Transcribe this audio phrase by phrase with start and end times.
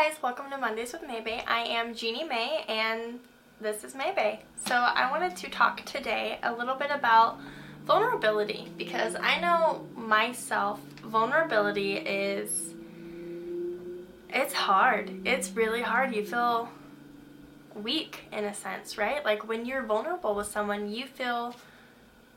[0.00, 1.42] guys, welcome to Mondays with Maybay.
[1.48, 3.18] I am Jeannie May and
[3.60, 4.38] this is Maybay.
[4.64, 7.40] So I wanted to talk today a little bit about
[7.84, 12.74] vulnerability because I know myself vulnerability is
[14.28, 15.26] it's hard.
[15.26, 16.14] It's really hard.
[16.14, 16.68] You feel
[17.74, 19.24] weak in a sense, right?
[19.24, 21.56] Like when you're vulnerable with someone, you feel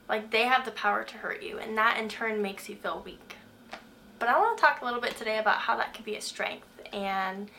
[0.09, 3.03] like they have the power to hurt you and that in turn makes you feel
[3.05, 3.35] weak.
[4.17, 6.21] But I want to talk a little bit today about how that could be a
[6.21, 7.49] strength and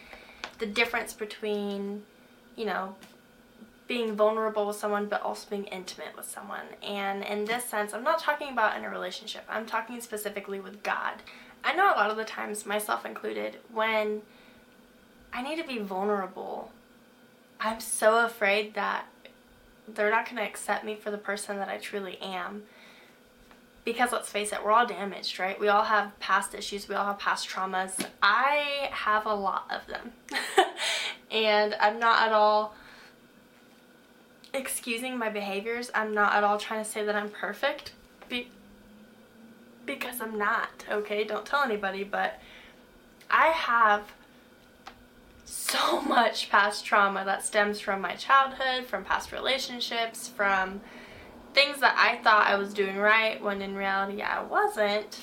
[0.59, 2.03] the difference between,
[2.57, 2.95] you know,
[3.89, 6.67] being vulnerable with someone but also being intimate with someone.
[6.82, 9.45] And in this sense, I'm not talking about in a relationship.
[9.49, 11.14] I'm talking specifically with God.
[11.64, 14.22] I know a lot of the times, myself included, when
[15.33, 16.72] I need to be vulnerable,
[17.61, 19.07] I'm so afraid that
[19.86, 22.63] they're not going to accept me for the person that I truly am
[23.85, 25.59] because let's face it, we're all damaged, right?
[25.59, 28.07] We all have past issues, we all have past traumas.
[28.22, 30.13] I have a lot of them.
[31.31, 32.75] and I'm not at all
[34.55, 35.91] excusing my behaviors.
[35.94, 37.92] I'm not at all trying to say that I'm perfect
[38.28, 38.50] be
[39.84, 41.25] because I'm not, okay?
[41.25, 42.41] Don't tell anybody, but
[43.30, 44.12] I have
[45.44, 50.80] so much past trauma that stems from my childhood, from past relationships, from
[51.55, 55.20] things that I thought I was doing right when in reality I wasn't.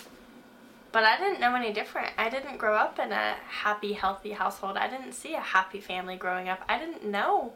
[0.91, 2.11] But I didn't know any different.
[2.17, 4.75] I didn't grow up in a happy, healthy household.
[4.75, 6.61] I didn't see a happy family growing up.
[6.67, 7.53] I didn't know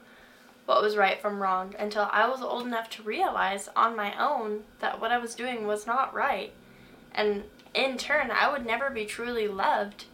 [0.65, 4.63] what was right from wrong until I was old enough to realize on my own
[4.79, 6.53] that what I was doing was not right.
[7.13, 7.43] And
[7.73, 10.05] in turn, I would never be truly loved.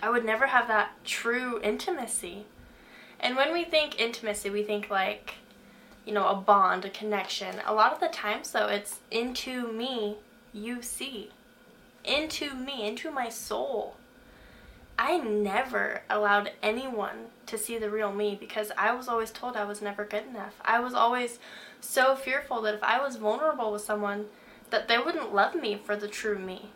[0.00, 2.46] I would never have that true intimacy.
[3.18, 5.34] And when we think intimacy, we think like
[6.04, 7.56] you know, a bond, a connection.
[7.66, 10.16] A lot of the times, though, it's into me
[10.52, 11.30] you see.
[12.04, 13.96] Into me, into my soul.
[14.98, 19.64] I never allowed anyone to see the real me because I was always told I
[19.64, 20.54] was never good enough.
[20.64, 21.38] I was always
[21.80, 24.26] so fearful that if I was vulnerable with someone,
[24.70, 26.70] that they wouldn't love me for the true me.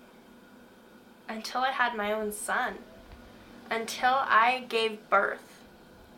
[1.28, 2.78] Until I had my own son.
[3.70, 5.62] Until I gave birth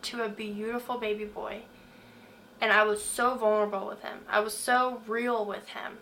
[0.03, 1.63] to a beautiful baby boy
[2.61, 4.19] and I was so vulnerable with him.
[4.29, 5.97] I was so real with him.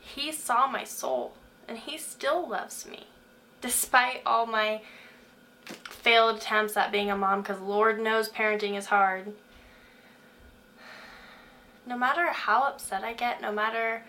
[0.00, 1.34] He saw my soul
[1.68, 3.06] and he still loves me
[3.60, 4.80] despite all my
[5.64, 9.34] failed attempts at being a mom because Lord knows parenting is hard.
[11.86, 14.02] No matter how upset I get, no matter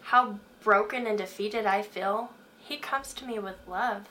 [0.00, 4.06] how broken and defeated I feel, he comes to me with love.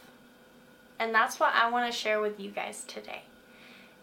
[0.99, 3.23] And that's what I want to share with you guys today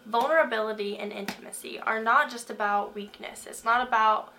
[0.06, 3.46] vulnerability and intimacy are not just about weakness.
[3.46, 4.32] It's not about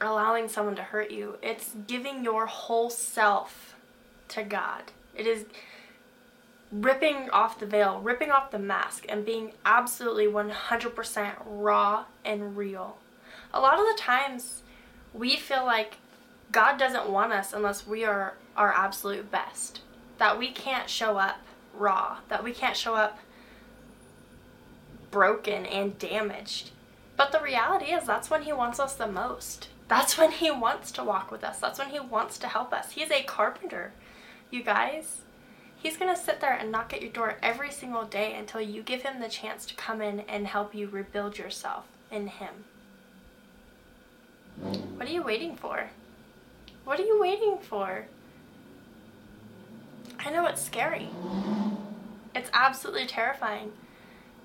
[0.00, 1.36] allowing someone to hurt you.
[1.42, 3.74] It's giving your whole self
[4.28, 4.84] to God.
[5.14, 5.46] It is
[6.70, 12.98] ripping off the veil, ripping off the mask, and being absolutely 100% raw and real.
[13.52, 14.62] A lot of the times,
[15.14, 15.96] we feel like
[16.52, 19.80] God doesn't want us unless we are our absolute best.
[20.18, 21.38] That we can't show up
[21.74, 23.18] raw, that we can't show up
[25.10, 26.70] broken and damaged.
[27.16, 29.68] But the reality is, that's when He wants us the most.
[29.88, 31.58] That's when He wants to walk with us.
[31.58, 32.92] That's when He wants to help us.
[32.92, 33.92] He's a carpenter,
[34.50, 35.22] you guys.
[35.76, 38.82] He's going to sit there and knock at your door every single day until you
[38.82, 42.64] give Him the chance to come in and help you rebuild yourself in Him.
[44.96, 45.90] What are you waiting for?
[46.84, 48.06] What are you waiting for?
[50.18, 51.08] I know it's scary.
[52.34, 53.72] It's absolutely terrifying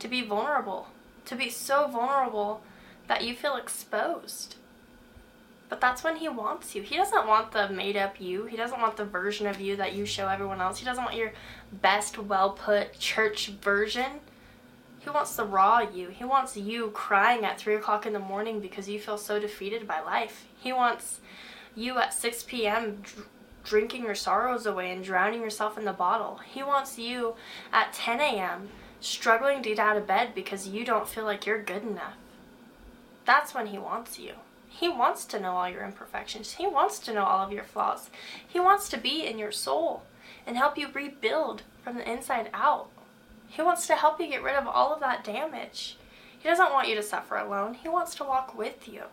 [0.03, 0.90] to be vulnerable,
[1.24, 2.62] to be so vulnerable
[3.08, 4.58] that you feel exposed.
[5.69, 6.81] But that's when he wants you.
[6.81, 8.44] He doesn't want the made up you.
[8.44, 10.80] He doesn't want the version of you that you show everyone else.
[10.80, 11.31] He doesn't want your
[11.72, 14.19] best, well put church version.
[15.00, 16.09] He wants the raw you.
[16.09, 19.88] He wants you crying at 3 o'clock in the morning because you feel so defeated
[19.88, 20.47] by life.
[20.59, 21.22] He wants
[21.75, 22.97] you at 6 p.m.
[23.03, 23.28] Dr-
[23.63, 26.42] drinking your sorrows away and drowning yourself in the bottle.
[26.46, 27.36] He wants you
[27.72, 28.68] at 10 a.m
[29.03, 32.15] struggling to get out of bed because you don't feel like you're good enough.
[33.25, 34.33] That's when he wants you.
[34.67, 36.53] He wants to know all your imperfections.
[36.53, 38.09] He wants to know all of your flaws.
[38.47, 40.03] He wants to be in your soul
[40.47, 42.89] and help you rebuild from the inside out.
[43.47, 45.97] He wants to help you get rid of all of that damage.
[46.39, 47.75] He doesn't want you to suffer alone.
[47.75, 49.03] He wants to walk with you.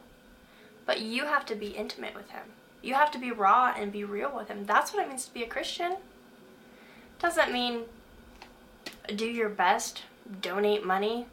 [0.87, 2.45] But you have to be intimate with him.
[2.83, 4.65] You have to be raw and be real with him.
[4.65, 5.97] That's what it means to be a Christian.
[7.19, 7.83] Doesn't mean
[9.13, 10.03] do your best,
[10.41, 11.27] donate money.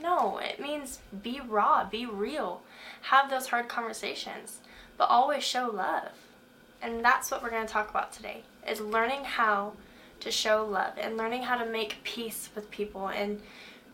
[0.00, 2.62] No, it means be raw, be real,
[3.02, 4.58] have those hard conversations,
[4.96, 6.12] but always show love.
[6.82, 9.72] And that's what we're going to talk about today is learning how
[10.20, 13.40] to show love and learning how to make peace with people and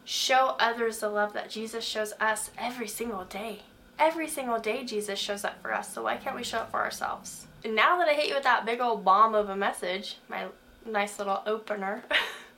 [0.04, 3.60] show others the love that Jesus shows us every single day.
[3.98, 6.80] Every single day, Jesus shows up for us, so why can't we show up for
[6.80, 7.46] ourselves?
[7.64, 10.46] And now that I hit you with that big old bomb of a message, my
[10.84, 12.02] nice little opener,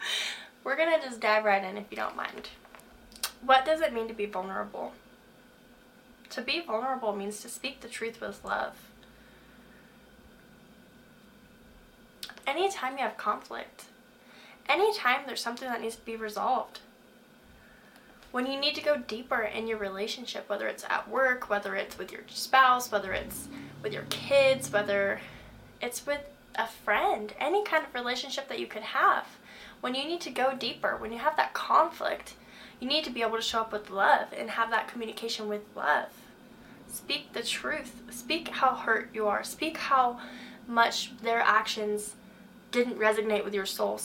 [0.65, 2.49] we're gonna just dive right in if you don't mind.
[3.45, 4.93] What does it mean to be vulnerable?
[6.31, 8.73] To be vulnerable means to speak the truth with love.
[12.47, 13.85] Anytime you have conflict,
[14.69, 16.81] anytime there's something that needs to be resolved,
[18.33, 21.97] when you need to go deeper in your relationship, whether it's at work, whether it's
[21.97, 23.47] with your spouse, whether it's
[23.81, 25.21] with your kids, whether
[25.81, 26.21] it's with
[26.57, 29.25] a friend, any kind of relationship that you could have,
[29.85, 32.37] when you need to go deeper, when you have that conflict,
[32.81, 35.61] you need to be able to show up with love and have that communication with
[35.77, 36.09] love.
[36.89, 38.01] Speak the truth.
[38.09, 39.45] Speak how hurt you are.
[39.45, 40.19] Speak how
[40.67, 42.15] much their actions
[42.71, 44.01] didn't resonate with your soul.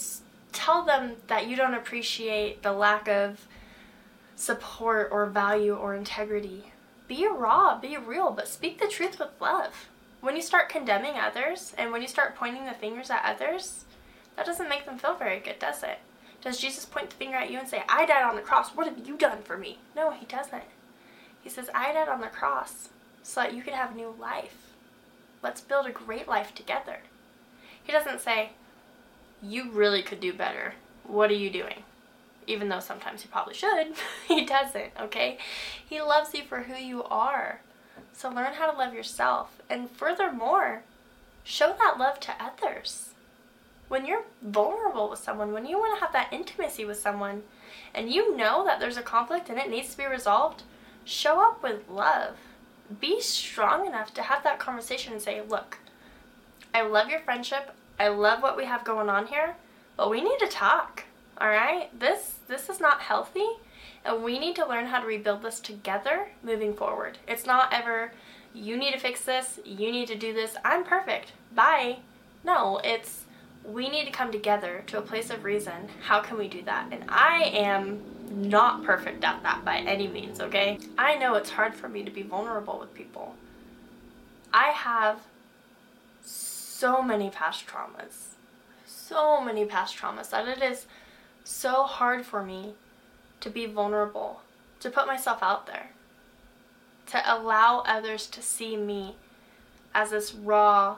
[0.52, 3.48] Tell them that you don't appreciate the lack of
[4.36, 6.74] support or value or integrity.
[7.08, 9.88] Be raw, be real, but speak the truth with love.
[10.20, 13.86] When you start condemning others and when you start pointing the fingers at others,
[14.40, 16.00] that doesn't make them feel very good, does it?
[16.42, 18.88] Does Jesus point the finger at you and say, I died on the cross, what
[18.88, 19.80] have you done for me?
[19.98, 20.64] No, he doesn't.
[21.44, 22.88] He says, I died on the cross
[23.22, 24.72] so that you could have new life.
[25.44, 27.00] Let's build a great life together.
[27.84, 28.52] He doesn't say,
[29.44, 30.76] You really could do better.
[31.04, 31.84] What are you doing?
[32.48, 33.88] Even though sometimes he probably should,
[34.30, 35.38] he doesn't, okay?
[35.86, 37.60] He loves you for who you are.
[38.14, 39.62] So learn how to love yourself.
[39.70, 40.84] And furthermore,
[41.44, 43.10] show that love to others
[43.90, 47.44] when you're vulnerable with someone, when you want to have that intimacy with someone,
[47.94, 50.64] and you know that there's a conflict and it needs to be resolved,
[51.04, 52.38] show up with love.
[53.02, 55.80] Be strong enough to have that conversation and say, Look,
[56.74, 57.76] I love your friendship.
[58.00, 59.56] I love what we have going on here,
[59.98, 61.04] but we need to talk.
[61.40, 61.98] All right?
[62.00, 63.48] This this is not healthy,
[64.06, 67.18] and we need to learn how to rebuild this together moving forward.
[67.28, 68.12] It's not ever
[68.54, 70.56] you need to fix this, you need to do this.
[70.66, 71.34] I'm perfect.
[71.54, 72.00] Bye.
[72.44, 73.26] No, it's
[73.66, 75.90] we need to come together to a place of reason.
[76.02, 76.88] How can we do that?
[76.92, 80.80] And I am not perfect at that by any means, okay?
[80.98, 83.36] I know it's hard for me to be vulnerable with people.
[84.54, 85.22] I have
[86.22, 88.36] so many past traumas,
[88.86, 90.86] so many past traumas that it is
[91.44, 92.74] so hard for me
[93.42, 94.42] to be vulnerable,
[94.80, 95.92] to put myself out there,
[97.08, 99.16] to allow others to see me
[99.94, 100.98] as this raw,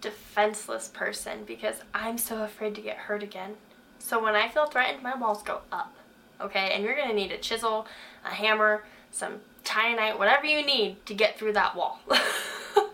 [0.00, 3.54] defenseless person because I'm so afraid to get hurt again.
[3.98, 5.94] So when I feel threatened, my walls go up.
[6.40, 6.70] Okay?
[6.72, 7.86] And you're to need a chisel,
[8.24, 12.00] a hammer, some titanite, whatever you need to get through that wall.
[12.06, 12.88] but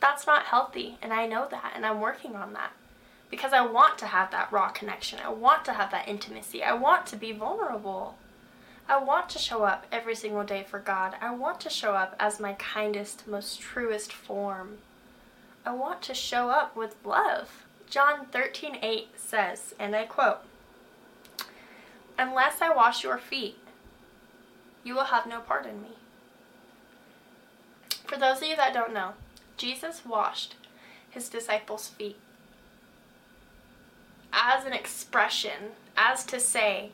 [0.00, 2.72] that's not healthy, and I know that, and I'm working on that.
[3.30, 5.18] Because I want to have that raw connection.
[5.22, 6.62] I want to have that intimacy.
[6.62, 8.16] I want to be vulnerable.
[8.88, 11.14] I want to show up every single day for God.
[11.20, 14.78] I want to show up as my kindest, most truest form.
[15.68, 17.66] I want to show up with love.
[17.90, 20.38] John 13:8 says, and I quote,
[22.16, 23.58] "Unless I wash your feet,
[24.82, 25.98] you will have no part in me."
[28.06, 29.12] For those of you that don't know,
[29.58, 30.54] Jesus washed
[31.10, 32.18] his disciples' feet
[34.32, 36.92] as an expression, as to say,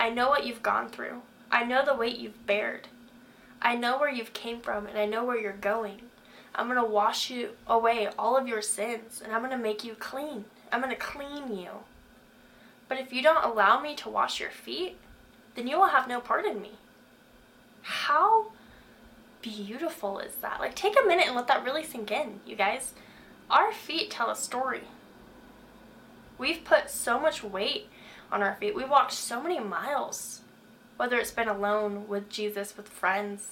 [0.00, 1.22] I know what you've gone through.
[1.52, 2.88] I know the weight you've bared.
[3.62, 6.10] I know where you've came from and I know where you're going.
[6.54, 9.84] I'm going to wash you away all of your sins and I'm going to make
[9.84, 10.44] you clean.
[10.70, 11.70] I'm going to clean you.
[12.88, 14.96] But if you don't allow me to wash your feet,
[15.54, 16.72] then you will have no part in me.
[17.82, 18.52] How
[19.42, 20.60] beautiful is that?
[20.60, 22.94] Like, take a minute and let that really sink in, you guys.
[23.50, 24.82] Our feet tell a story.
[26.38, 27.88] We've put so much weight
[28.32, 28.74] on our feet.
[28.74, 30.40] We walked so many miles,
[30.96, 33.50] whether it's been alone, with Jesus, with friends,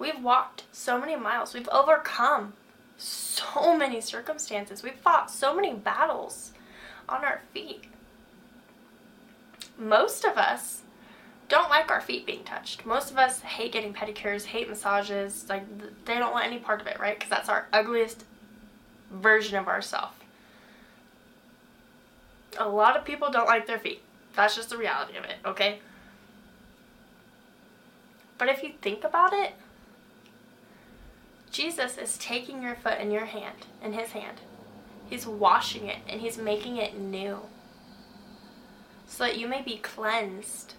[0.00, 1.52] We've walked so many miles.
[1.52, 2.54] We've overcome
[2.96, 4.82] so many circumstances.
[4.82, 6.52] We've fought so many battles
[7.06, 7.84] on our feet.
[9.78, 10.80] Most of us
[11.50, 12.86] don't like our feet being touched.
[12.86, 15.44] Most of us hate getting pedicures, hate massages.
[15.50, 15.64] Like
[16.06, 17.18] they don't want any part of it, right?
[17.18, 18.24] Because that's our ugliest
[19.10, 20.16] version of ourselves.
[22.58, 24.02] A lot of people don't like their feet.
[24.34, 25.80] That's just the reality of it, okay?
[28.38, 29.52] But if you think about it,
[31.50, 34.40] Jesus is taking your foot in your hand, in his hand.
[35.08, 37.40] He's washing it and he's making it new.
[39.06, 40.74] So that you may be cleansed,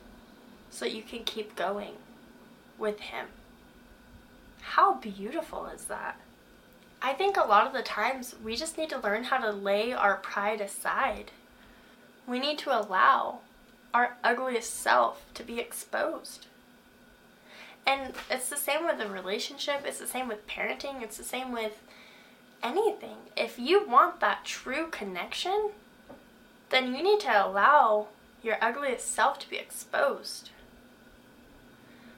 [0.70, 1.96] so that you can keep going
[2.80, 3.28] with him.
[4.62, 6.18] How beautiful is that?
[7.02, 9.92] I think a lot of the times we just need to learn how to lay
[9.92, 11.32] our pride aside.
[12.26, 13.40] We need to allow
[13.94, 16.48] our ugliest self to be exposed.
[17.86, 21.52] And it's the same with a relationship, it's the same with parenting, it's the same
[21.52, 21.82] with
[22.64, 23.18] anything.
[23.36, 25.72] If you want that true connection,
[26.70, 28.08] then you need to allow
[28.44, 30.52] your ugliest self to be exposed.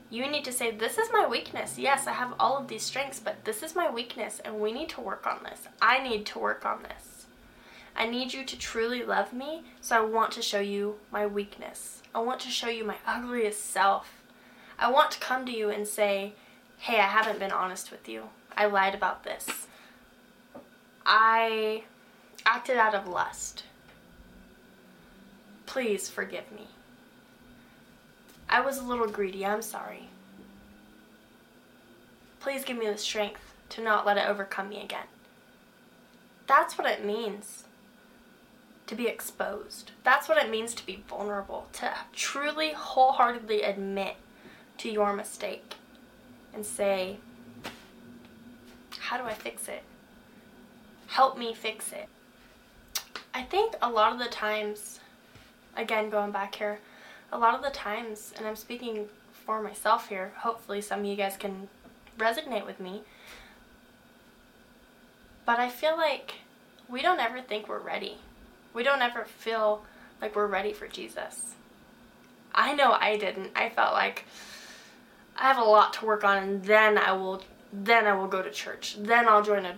[0.10, 1.80] You need to say, This is my weakness.
[1.80, 4.90] Yes, I have all of these strengths, but this is my weakness, and we need
[4.90, 5.62] to work on this.
[5.82, 7.26] I need to work on this.
[7.96, 12.02] I need you to truly love me, so I want to show you my weakness.
[12.14, 14.23] I want to show you my ugliest self.
[14.78, 16.34] I want to come to you and say,
[16.78, 18.24] Hey, I haven't been honest with you.
[18.58, 19.68] I lied about this.
[21.06, 21.84] I
[22.46, 23.64] acted out of lust.
[25.66, 26.68] Please forgive me.
[28.50, 29.46] I was a little greedy.
[29.46, 30.10] I'm sorry.
[32.40, 35.08] Please give me the strength to not let it overcome me again.
[36.46, 37.64] That's what it means
[38.88, 39.92] to be exposed.
[40.04, 44.18] That's what it means to be vulnerable, to truly, wholeheartedly admit
[44.84, 45.76] to your mistake
[46.54, 47.16] and say,
[49.00, 49.82] How do I fix it?
[51.08, 52.10] Help me fix it.
[53.34, 55.00] I think a lot of the times,
[55.78, 56.80] again, going back here,
[57.32, 61.16] a lot of the times, and I'm speaking for myself here, hopefully some of you
[61.16, 61.70] guys can
[62.20, 63.04] resonate with me,
[65.46, 66.36] but I feel like
[66.90, 68.18] we don't ever think we're ready.
[68.74, 69.86] We don't ever feel
[70.22, 71.56] like we're ready for Jesus.
[72.54, 73.52] I know I didn't.
[73.56, 74.26] I felt like
[75.38, 78.44] I have a lot to work on and then I will then I will go
[78.44, 78.98] to church.
[79.00, 79.76] Then I'll join a,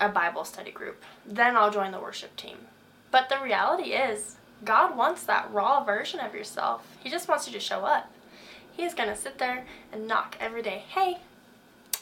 [0.00, 1.02] a Bible study group.
[1.24, 2.56] Then I'll join the worship team.
[3.12, 6.84] But the reality is God wants that raw version of yourself.
[7.00, 8.10] He just wants you to show up.
[8.76, 10.84] He's going to sit there and knock every day.
[10.88, 11.18] Hey,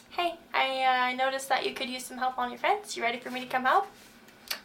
[0.09, 2.97] hey, I uh, noticed that you could use some help on your fence.
[2.97, 3.87] You ready for me to come help?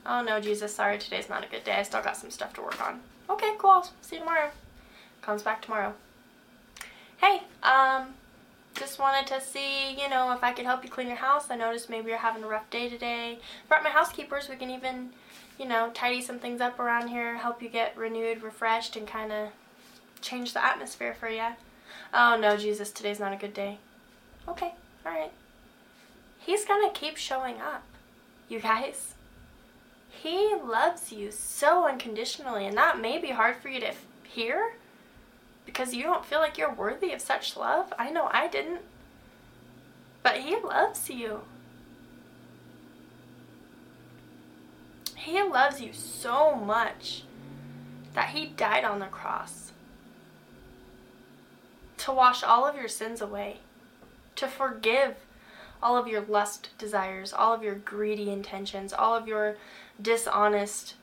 [0.06, 1.73] Oh no, Jesus, sorry, today's not a good day.
[1.73, 3.00] I still got some stuff to work on.
[3.28, 3.87] Okay, cool.
[4.00, 4.50] See you tomorrow.
[5.23, 5.94] Comes back tomorrow.
[7.18, 8.14] Hey, um,
[8.80, 11.46] just wanted to see, you know, if I could help you clean your house.
[11.50, 13.38] I noticed maybe you're having a rough day today.
[13.68, 14.49] Brought my housekeepers.
[14.49, 15.10] We can even
[15.60, 19.30] you know, tidy some things up around here, help you get renewed, refreshed, and kind
[19.30, 19.50] of
[20.22, 21.49] change the atmosphere for you.
[22.14, 23.76] Oh no, Jesus, today's not a good day.
[24.49, 24.72] Okay,
[25.04, 25.32] alright.
[26.38, 27.84] He's gonna keep showing up,
[28.49, 29.14] you guys.
[30.08, 33.92] He loves you so unconditionally, and that may be hard for you to
[34.25, 34.72] hear
[35.72, 37.92] because you don't feel like you're worthy of such love.
[37.96, 38.80] I know I didn't.
[40.24, 41.42] But He loves you.
[45.14, 47.22] He loves you so much
[48.14, 49.70] that He died on the cross
[51.98, 53.58] to wash all of your sins away,
[54.34, 55.14] to forgive
[55.80, 59.56] all of your lust desires, all of your greedy intentions, all of your
[60.02, 60.94] dishonest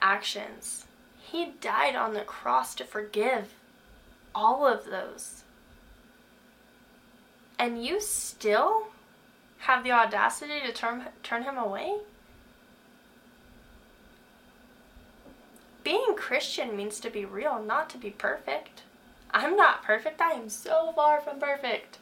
[0.00, 0.86] actions.
[1.20, 3.52] He died on the cross to forgive
[4.34, 5.44] all of those.
[7.58, 8.88] And you still
[9.58, 11.98] have the audacity to turn, turn him away?
[15.84, 18.82] being Christian means to be real, not to be perfect.
[19.30, 20.20] I'm not perfect.
[20.20, 21.98] I am so far from perfect.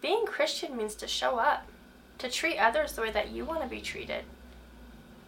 [0.00, 1.66] Being Christian means to show up,
[2.18, 4.24] to treat others the way that you want to be treated,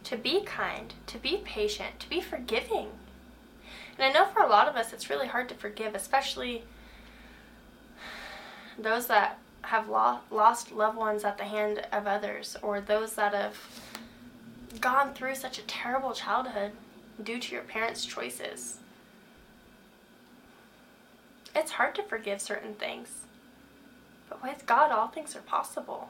[0.05, 2.89] to be kind, to be patient, to be forgiving.
[4.03, 6.65] And I know for a lot of us it's really hard to forgive, especially
[8.77, 13.57] those that have lost loved ones at the hand of others or those that have
[14.81, 16.73] gone through such a terrible childhood
[17.23, 18.79] due to your parents' choices.
[21.55, 23.21] It's hard to forgive certain things,
[24.29, 26.09] but with God, all things are possible.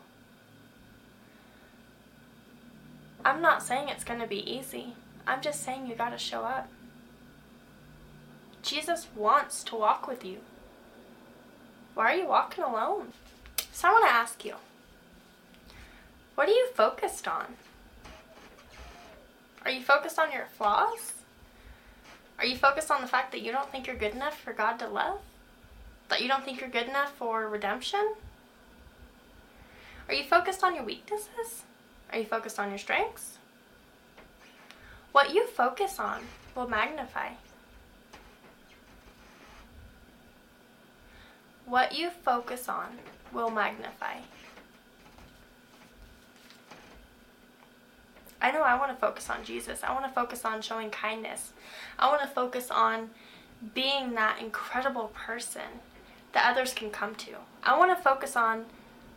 [3.22, 4.94] I'm not saying it's going to be easy.
[5.26, 6.70] I'm just saying you got to show up.
[8.62, 10.38] Jesus wants to walk with you.
[11.94, 13.12] Why are you walking alone?
[13.72, 14.54] So I want to ask you
[16.34, 17.44] what are you focused on?
[19.64, 21.12] Are you focused on your flaws?
[22.38, 24.78] Are you focused on the fact that you don't think you're good enough for God
[24.78, 25.20] to love?
[26.08, 28.14] That you don't think you're good enough for redemption?
[30.08, 31.62] Are you focused on your weaknesses?
[32.10, 33.38] Are you focused on your strengths?
[35.12, 36.22] What you focus on
[36.56, 37.28] will magnify.
[41.72, 42.98] What you focus on
[43.32, 44.16] will magnify.
[48.42, 49.82] I know I want to focus on Jesus.
[49.82, 51.52] I want to focus on showing kindness.
[51.98, 53.10] I want to focus on
[53.72, 55.80] being that incredible person
[56.32, 57.30] that others can come to.
[57.62, 58.66] I want to focus on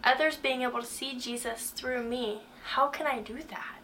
[0.05, 2.41] Others being able to see Jesus through me.
[2.63, 3.79] How can I do that?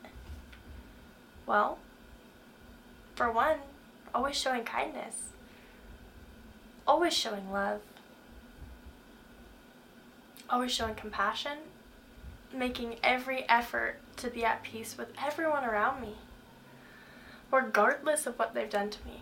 [1.48, 1.80] Well,
[3.16, 3.58] for one,
[4.14, 5.16] always showing kindness,
[6.86, 7.82] always showing love,
[10.52, 11.58] always showing compassion,
[12.54, 16.16] making every effort to be at peace with everyone around me,
[17.52, 19.22] regardless of what they've done to me.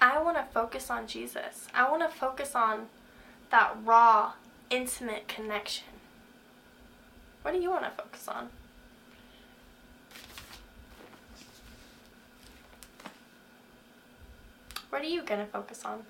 [0.00, 1.68] I want to focus on Jesus.
[1.74, 2.86] I want to focus on
[3.50, 4.32] that raw,
[4.70, 5.86] intimate connection.
[7.42, 8.48] What do you want to focus on?
[14.90, 16.02] What are you going to focus on?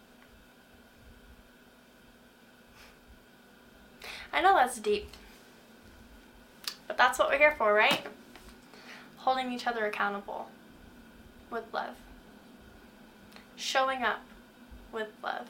[4.39, 5.11] I know that's deep,
[6.87, 8.07] but that's what we're here for, right?
[9.17, 10.47] Holding each other accountable
[11.51, 11.97] with love,
[13.57, 14.21] showing up
[14.93, 15.49] with love,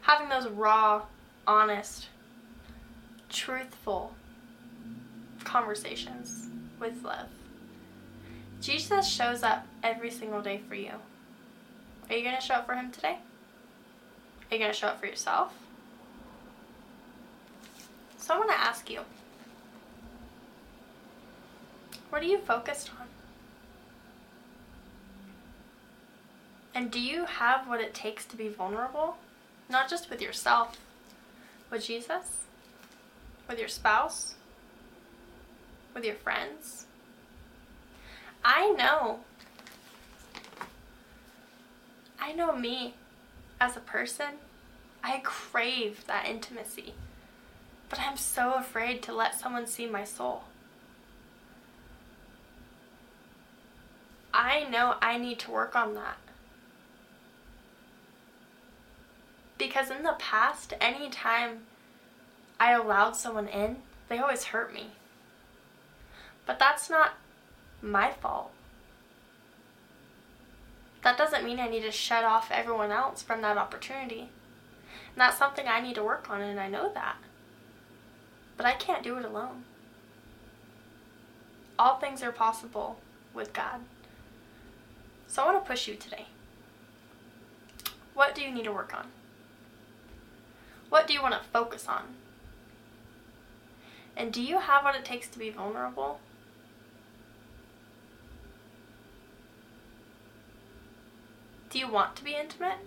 [0.00, 1.02] having those raw,
[1.46, 2.08] honest,
[3.28, 4.16] truthful
[5.44, 6.48] conversations
[6.80, 7.28] with love.
[8.60, 10.94] Jesus shows up every single day for you.
[12.10, 13.18] Are you going to show up for him today?
[14.50, 15.54] Are you going to show up for yourself?
[18.28, 19.00] So I want to ask you
[22.10, 23.06] what are you focused on?
[26.74, 29.16] And do you have what it takes to be vulnerable?
[29.70, 30.76] Not just with yourself,
[31.70, 32.44] with Jesus,
[33.48, 34.34] with your spouse,
[35.94, 36.84] with your friends.
[38.44, 39.20] I know
[42.20, 42.92] I know me
[43.58, 44.34] as a person.
[45.02, 46.92] I crave that intimacy.
[47.88, 50.44] But I'm so afraid to let someone see my soul.
[54.32, 56.18] I know I need to work on that.
[59.56, 61.60] Because in the past, anytime
[62.60, 63.78] I allowed someone in,
[64.08, 64.88] they always hurt me.
[66.46, 67.14] But that's not
[67.82, 68.52] my fault
[71.02, 74.20] that doesn't mean I need to shut off everyone else from that opportunity.
[74.20, 77.16] And that's something I need to work on, and I know that.
[78.58, 79.64] But I can't do it alone.
[81.78, 82.98] All things are possible
[83.32, 83.80] with God.
[85.28, 86.26] So I want to push you today.
[88.14, 89.06] What do you need to work on?
[90.88, 92.02] What do you want to focus on?
[94.16, 96.18] And do you have what it takes to be vulnerable?
[101.70, 102.78] Do you want to be intimate?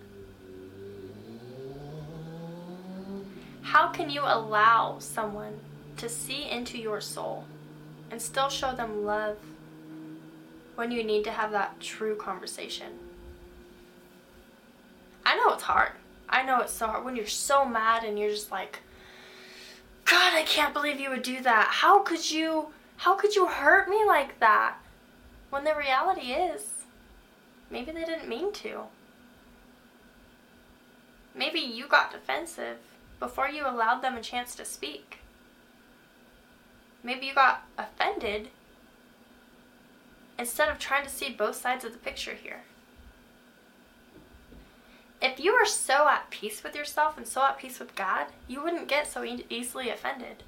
[3.71, 5.59] How can you allow someone
[5.95, 7.45] to see into your soul
[8.09, 9.37] and still show them love
[10.75, 12.99] when you need to have that true conversation?
[15.25, 15.93] I know it's hard.
[16.27, 18.79] I know it's so hard when you're so mad and you're just like,
[20.03, 21.67] God, I can't believe you would do that.
[21.69, 24.75] How could you, how could you hurt me like that?
[25.49, 26.81] When the reality is,
[27.71, 28.81] Maybe they didn't mean to.
[31.33, 32.79] Maybe you got defensive
[33.21, 35.19] before you allowed them a chance to speak.
[37.03, 38.49] Maybe you got offended
[40.39, 42.61] instead of trying to see both sides of the picture here.
[45.21, 48.63] If you are so at peace with yourself and so at peace with God, you
[48.63, 50.43] wouldn't get so e- easily offended.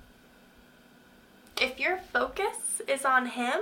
[1.61, 3.61] If your focus is on Him,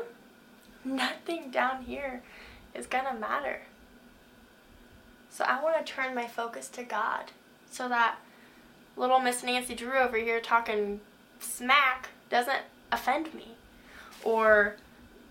[0.86, 2.24] nothing down here
[2.74, 3.64] is to matter.
[5.30, 7.32] So I want to turn my focus to God
[7.70, 8.16] so that
[8.96, 11.02] little Miss Nancy Drew over here talking
[11.40, 13.56] smack doesn't offend me.
[14.24, 14.76] Or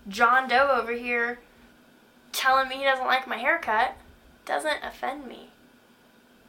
[0.07, 1.39] John Doe over here
[2.31, 3.95] telling me he doesn't like my haircut
[4.45, 5.49] doesn't offend me.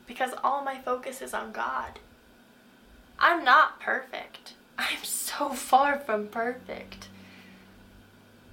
[0.07, 2.01] Because all my focus is on God.
[3.18, 4.55] I'm not perfect.
[4.79, 7.09] I'm so far from perfect.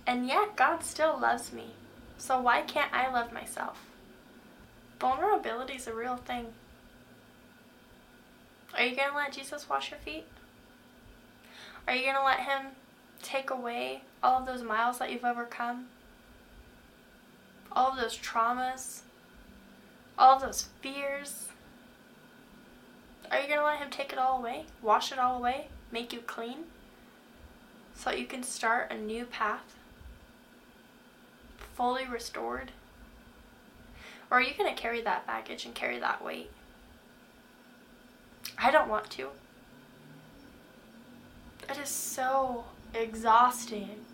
[0.06, 1.74] And yet, God still loves me.
[2.17, 3.86] So why can't I love myself?
[5.00, 6.48] Vulnerability is a real thing.
[8.76, 10.26] Are you going to let Jesus wash your feet?
[11.88, 12.68] Are you going to let Him
[13.22, 15.88] take away all of those miles that you've overcome?
[17.72, 19.02] All of those traumas?
[20.18, 21.48] All of those fears?
[23.32, 24.66] Are you going to let Him take it all away?
[24.82, 25.68] Wash it all away?
[25.92, 26.66] Make you clean?
[27.96, 29.76] So that you can start a new path?
[31.80, 32.74] fully restored?
[34.30, 36.52] Or are you going to carry that baggage and carry that weight?
[38.62, 39.30] I don't want to.
[41.69, 44.06] It is so exhausting.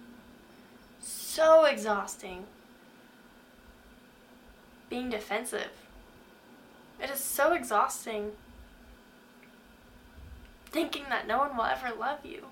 [1.00, 2.46] So exhausting.
[4.90, 5.72] Being defensive.
[7.02, 8.32] It is so exhausting
[10.68, 12.46] thinking that no one will ever love you.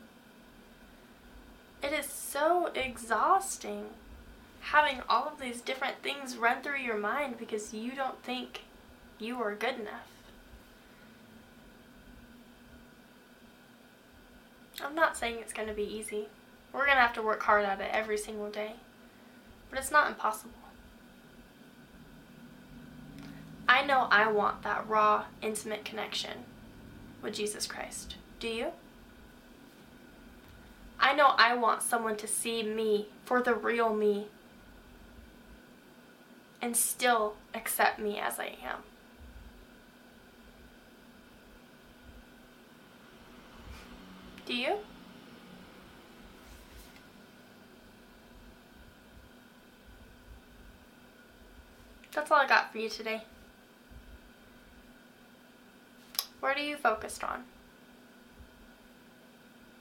[1.81, 3.87] It is so exhausting
[4.61, 8.61] having all of these different things run through your mind because you don't think
[9.19, 10.12] you are good enough.
[14.83, 16.27] I'm not saying it's going to be easy.
[16.71, 18.73] We're going to have to work hard at it every single day.
[19.69, 20.51] But it's not impossible.
[23.67, 26.45] I know I want that raw, intimate connection
[27.21, 28.17] with Jesus Christ.
[28.39, 28.67] Do you?
[30.99, 34.27] I know I want someone to see me for the real me
[36.61, 38.83] and still accept me as I am.
[44.45, 44.77] Do you?
[52.13, 53.23] That's all I got for you today.
[56.39, 57.45] What are you focused on?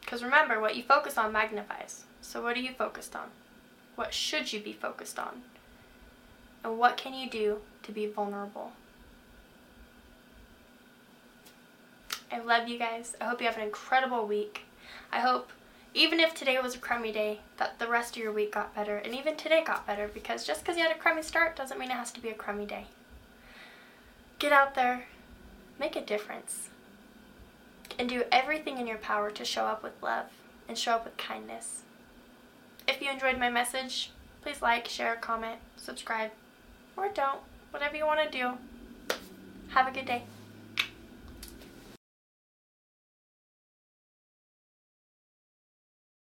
[0.00, 2.04] Because remember, what you focus on magnifies.
[2.20, 3.28] So, what are you focused on?
[3.96, 5.42] What should you be focused on?
[6.62, 8.72] And what can you do to be vulnerable?
[12.32, 13.14] I love you guys.
[13.20, 14.62] I hope you have an incredible week.
[15.12, 15.50] I hope,
[15.92, 18.96] even if today was a crummy day, that the rest of your week got better.
[18.96, 21.90] And even today got better because just because you had a crummy start doesn't mean
[21.90, 22.86] it has to be a crummy day.
[24.38, 25.04] Get out there,
[25.78, 26.70] make a difference,
[27.98, 30.26] and do everything in your power to show up with love
[30.66, 31.82] and show up with kindness.
[32.88, 36.30] If you enjoyed my message, please like, share, comment, subscribe,
[36.96, 37.40] or don't.
[37.70, 38.52] Whatever you want to do.
[39.68, 40.22] Have a good day.